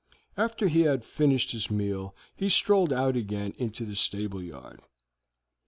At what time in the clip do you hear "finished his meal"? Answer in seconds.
1.05-2.15